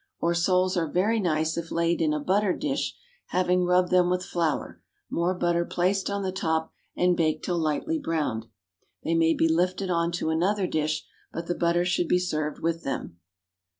Or 0.19 0.33
soles 0.33 0.75
are 0.77 0.87
very 0.89 1.19
nice 1.19 1.57
if 1.57 1.69
laid 1.69 2.01
in 2.01 2.11
a 2.11 2.19
buttered 2.19 2.59
dish, 2.59 2.95
having 3.27 3.65
rubbed 3.65 3.91
them 3.91 4.09
with 4.09 4.25
flour, 4.25 4.81
more 5.11 5.35
butter 5.35 5.63
placed 5.63 6.09
on 6.09 6.23
the 6.23 6.31
top, 6.31 6.73
and 6.95 7.15
baked 7.15 7.45
till 7.45 7.59
lightly 7.59 7.99
browned. 7.99 8.47
They 9.03 9.13
may 9.13 9.35
be 9.35 9.47
lifted 9.47 9.91
on 9.91 10.11
to 10.13 10.31
another 10.31 10.65
dish, 10.65 11.05
but 11.31 11.45
the 11.45 11.53
butter 11.53 11.85
should 11.85 12.07
be 12.07 12.17
served 12.17 12.57
with 12.63 12.81
them. 12.83 13.19